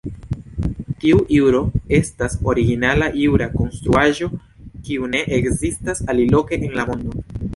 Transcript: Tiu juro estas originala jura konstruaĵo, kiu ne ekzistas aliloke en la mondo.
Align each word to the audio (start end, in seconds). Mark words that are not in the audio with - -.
Tiu 1.01 1.17
juro 1.33 1.59
estas 1.97 2.37
originala 2.53 3.09
jura 3.25 3.49
konstruaĵo, 3.59 4.31
kiu 4.87 5.09
ne 5.13 5.23
ekzistas 5.41 6.05
aliloke 6.15 6.59
en 6.69 6.77
la 6.81 6.87
mondo. 6.91 7.25